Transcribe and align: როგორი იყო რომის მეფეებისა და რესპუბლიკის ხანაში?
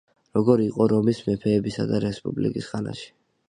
როგორი 0.37 0.63
იყო 0.69 0.87
რომის 0.93 1.21
მეფეებისა 1.29 1.87
და 1.95 2.03
რესპუბლიკის 2.09 2.75
ხანაში? 2.75 3.09